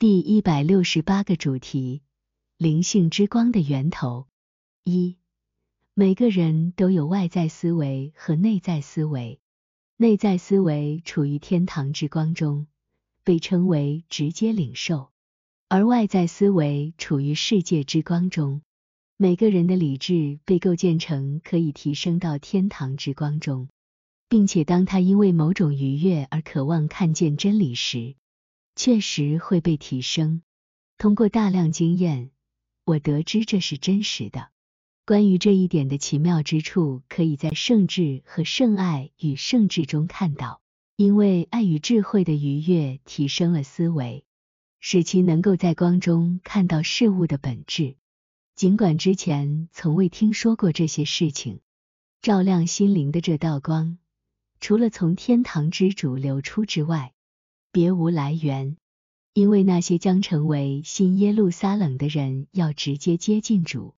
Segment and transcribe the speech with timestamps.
[0.00, 2.02] 第一百六十八个主题：
[2.56, 4.28] 灵性之光的源头。
[4.84, 5.16] 一、
[5.92, 9.40] 每个人都有外在思维和内在思维。
[9.96, 12.68] 内在思维处于天堂之光中，
[13.24, 15.10] 被称为直接领受；
[15.66, 18.62] 而外在思维处于世界之光中。
[19.16, 23.68] 每个人的理智被构建成可以提升到天堂之光中，
[24.28, 28.14] 并且当他因为某种愉悦而渴望看见真理时，
[28.78, 30.40] 确实会被提升。
[30.98, 32.30] 通过大量经验，
[32.84, 34.50] 我得知这是真实的。
[35.04, 40.60] 关于这一点的奇妙之处，可以在圣智和圣爱与圣智中看到。
[40.94, 44.24] 因为爱与智慧的愉悦提升了思维，
[44.78, 47.96] 使其能够在光中看到事物的本质。
[48.54, 51.58] 尽管之前从未听说过这些事情，
[52.22, 53.98] 照亮心灵的这道光，
[54.60, 57.12] 除了从天堂之主流出之外。
[57.78, 58.76] 别无来源，
[59.34, 63.94] 因为那些将成为新耶路撒冷的人要直接接近主，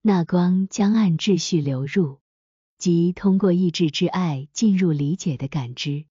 [0.00, 2.20] 那光将按秩序流入，
[2.78, 6.06] 即通过意志之爱进入理解的感知。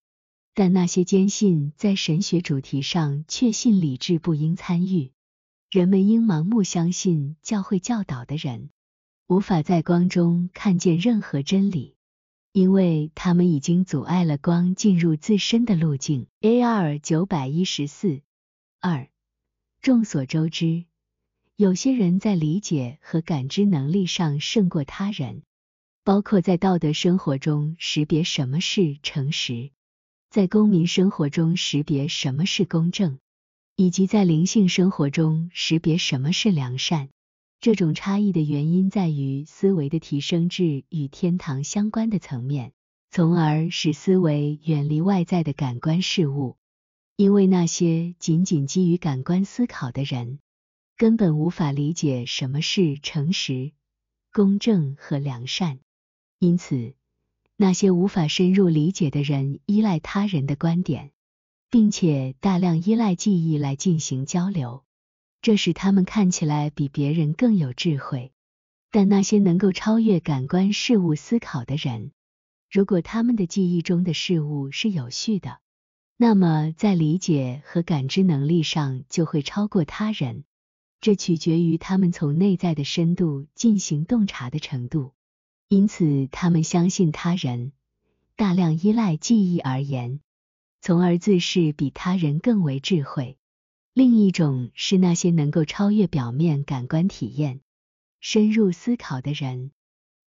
[0.53, 5.11] 但那些坚信在神学主题上确信理智不应参与，
[5.71, 8.69] 人们应盲目相信教会教导的人，
[9.25, 11.96] 无法在光中看见任何真理。
[12.57, 16.25] 因为他们已经阻碍了光进入自身的路径。
[16.41, 16.97] A.R.
[16.97, 18.21] 九百一十四
[18.81, 19.09] 二。
[19.79, 20.85] 众所周知，
[21.55, 25.43] 有些人在理解和感知能力上胜过他人，
[26.03, 29.69] 包括在道德生活中识别什么是诚实，
[30.31, 33.19] 在公民生活中识别什么是公正，
[33.75, 37.09] 以及在灵性生活中识别什么是良善。
[37.59, 42.71] 这种差异的原因在于思维的提升至与天堂相关的层面，
[43.09, 46.55] 从而使思维远离外在的感官事物。
[47.15, 50.37] 因为那些仅仅基于感官思考的人，
[50.97, 53.71] 根本无法理解什么是诚实、
[54.31, 55.79] 公正和良善。
[56.37, 56.93] 因此，
[57.55, 61.11] 那些无法深入理解的人依赖他人的观点，
[61.71, 64.83] 并且大量依赖记忆来进行交流。
[65.47, 68.33] 这使他们看起来比别人更有智慧，
[68.91, 72.11] 但那些能够超越感官事物思考的人，
[72.69, 75.59] 如果他们的记忆中的事物是有序的，
[76.17, 80.43] 那么在理解和感知能力上就会超过他人。
[80.99, 85.13] 这取决于他们从内在的深度进行洞察的程度。
[85.69, 87.71] 因此，他们相信他人，
[88.35, 90.19] 大量依赖记忆而言，
[90.81, 93.37] 从而自视比他人更为智慧。
[93.97, 97.61] 另一种是那些能够超越表面感官体验、
[98.19, 99.71] 深入思考的人。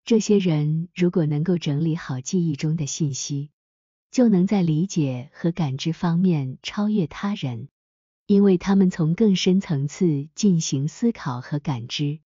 [0.03, 3.49] 这些人如果能够整理好记忆中的信息，
[4.11, 7.69] 就能在理解和感知方面超越他人，
[8.27, 12.19] 因为他们从更深层次进行思考和感知。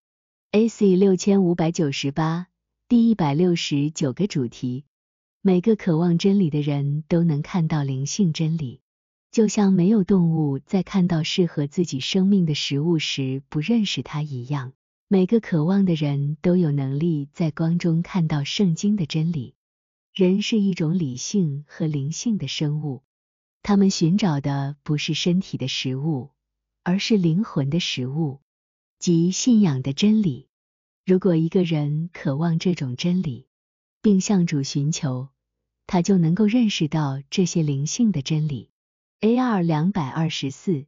[0.49, 0.95] A.C.
[0.95, 2.47] 六千五百九十八
[2.89, 4.85] 第一百六十九个主题：
[5.41, 8.81] 每个渴望真理的人都能看到灵性真理。
[9.35, 14.71] 就像没有动物在看到适合自己生命的食物时不认识它一样，
[15.09, 19.53] 每个渴望的人都有能力在光中看到圣经的真理。
[20.13, 23.03] 人是一种理性和灵性的生物，
[23.61, 26.29] 他们寻找的不是身体的食物，
[26.83, 28.39] 而是灵魂的食物，
[28.99, 30.47] 即信仰的真理。
[31.05, 33.47] 如果一个人渴望这种真理，
[34.01, 35.27] 并向主寻求，
[35.87, 38.69] 他就能够认识到这些灵性的真理。
[39.25, 39.63] A.R.
[39.63, 40.85] 两百二十四